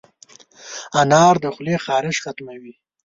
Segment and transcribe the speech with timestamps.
[1.01, 2.73] انار د خولې خارش ختموي.